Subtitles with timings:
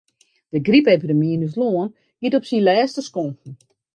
[0.53, 1.89] De grypepidemy yn ús lân
[2.21, 3.51] giet op syn lêste skonken.